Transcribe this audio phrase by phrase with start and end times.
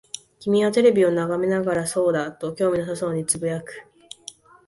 [0.39, 3.85] 君はテレビを眺めながら、そうだ、と興味なさそうに呟く。